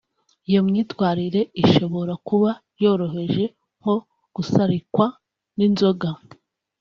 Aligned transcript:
Iyo 0.49 0.61
myitwarire 0.67 1.41
ishobora 1.63 2.13
kuba 2.27 2.49
yoroheje 2.83 3.45
nko 3.79 3.95
gusarikwa 4.35 5.05
n’inzoga 5.57 6.09